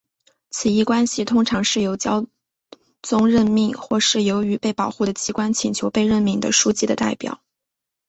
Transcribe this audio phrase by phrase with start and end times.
[0.49, 2.25] 此一关系通常是由教
[3.03, 7.39] 宗任命或是由于被保护的机关请求被任命的枢机的代表。